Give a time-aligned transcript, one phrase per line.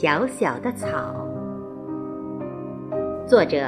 [0.00, 1.12] 小小的草。
[3.26, 3.58] 作者：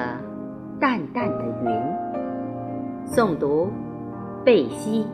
[0.78, 1.68] 淡淡的云。
[3.04, 3.68] 诵读：
[4.44, 5.04] 贝西。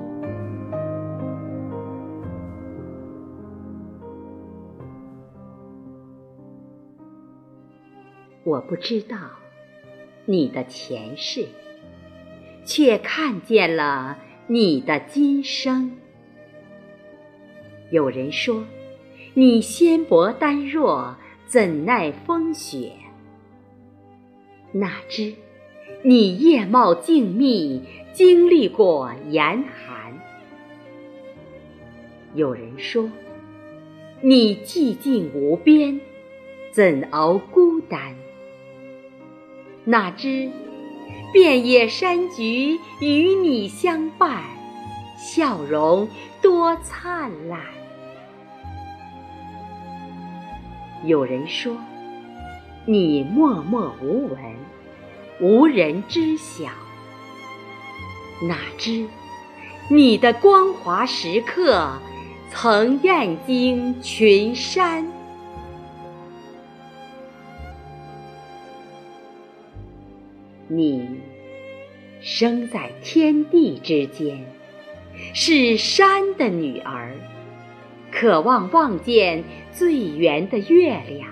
[8.44, 9.16] 我不知道
[10.26, 11.46] 你的前世，
[12.66, 15.92] 却看见了你的今生。
[17.88, 18.62] 有人说，
[19.38, 22.92] 你纤薄单弱，怎耐风雪？
[24.72, 25.34] 哪知
[26.02, 27.82] 你叶茂静谧，
[28.14, 30.18] 经历过严寒。
[32.34, 33.10] 有人说，
[34.22, 36.00] 你寂静无边，
[36.72, 38.16] 怎熬孤单？
[39.84, 40.50] 哪知
[41.34, 44.42] 遍野山菊与你相伴，
[45.18, 46.08] 笑容
[46.40, 47.75] 多灿烂。
[51.04, 51.76] 有人说，
[52.84, 54.38] 你默默无闻，
[55.40, 56.70] 无人知晓。
[58.42, 59.06] 哪知
[59.88, 61.92] 你的光华时刻，
[62.50, 65.06] 曾艳惊群山。
[70.68, 71.20] 你
[72.20, 74.44] 生在天地之间，
[75.32, 77.14] 是山的女儿。
[78.18, 81.28] 渴望望见最圆的月亮，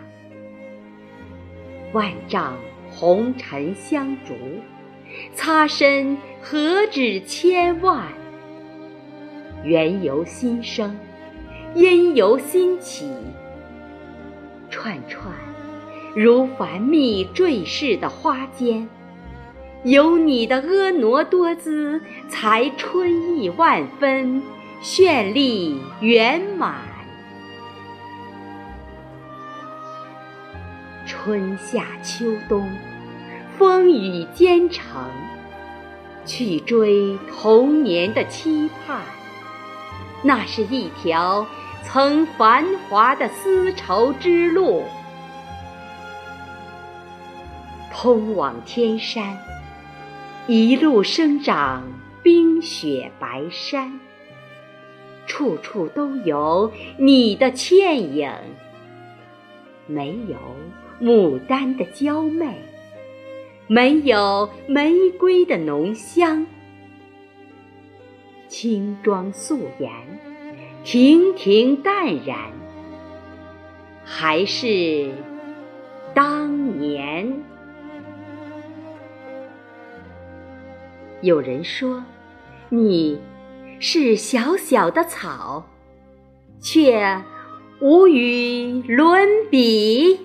[1.94, 2.58] 万丈
[2.90, 4.34] 红尘香烛，
[5.32, 8.08] 擦身何止千万？
[9.64, 10.94] 缘由心生，
[11.74, 13.10] 因由心起，
[14.68, 15.32] 串串
[16.14, 18.86] 如繁密坠饰的花间，
[19.84, 24.42] 有你的婀娜多姿，才春意万分。
[24.86, 26.74] 绚丽圆满，
[31.06, 32.70] 春夏秋冬，
[33.56, 35.10] 风雨兼程，
[36.26, 39.00] 去追童年的期盼。
[40.22, 41.46] 那是一条
[41.82, 44.84] 曾繁华的丝绸之路，
[47.90, 49.38] 通往天山，
[50.46, 51.82] 一路生长
[52.22, 53.98] 冰雪白山。
[55.26, 58.30] 处处都有你的倩影，
[59.86, 60.36] 没有
[61.00, 62.54] 牡丹的娇媚，
[63.66, 66.46] 没有玫瑰的浓香，
[68.48, 69.90] 轻装素颜，
[70.84, 72.36] 亭亭淡然，
[74.04, 75.10] 还是
[76.14, 77.42] 当年。
[81.22, 82.04] 有人说，
[82.68, 83.18] 你。
[83.78, 85.68] 是小小的草，
[86.60, 87.22] 却
[87.80, 90.20] 无与伦比。